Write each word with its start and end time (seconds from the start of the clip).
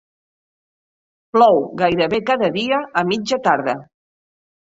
Plou 1.35 1.59
gairebé 1.83 2.21
cada 2.31 2.49
dia 2.57 2.79
a 3.01 3.03
mitja 3.13 3.39
tarda. 3.49 3.77